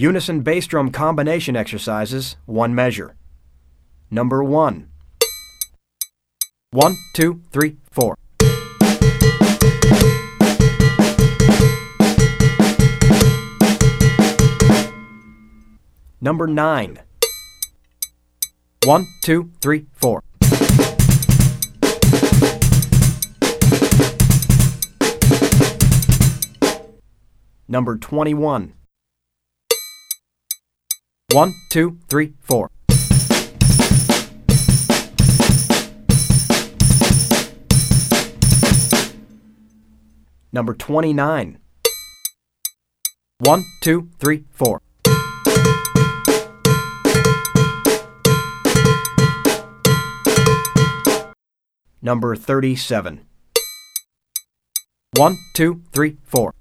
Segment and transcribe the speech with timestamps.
[0.00, 3.16] Unison bass drum combination exercises, one measure.
[4.12, 4.90] Number one.
[6.70, 8.14] One, two, three, four.
[16.20, 17.00] Number nine.
[18.86, 20.22] One, two, three, four.
[27.66, 28.74] Number 21.
[31.34, 32.70] One, two, three, four.
[40.50, 41.58] Number 29.
[43.40, 44.80] One, two, three, four.
[52.00, 53.20] Number 37.
[55.14, 56.54] One, two, three, four.